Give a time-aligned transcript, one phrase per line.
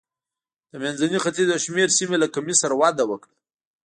[0.71, 3.35] د منځني ختیځ یو شمېر سیمې لکه مصر وده وکړه.